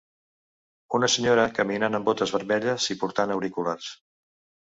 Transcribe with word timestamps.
Una 0.99 1.09
senyora 1.15 1.43
caminant 1.59 1.97
amb 1.99 2.09
botes 2.09 2.33
vermelles 2.37 2.89
i 2.95 2.99
portant 3.05 3.35
auriculars. 3.35 3.93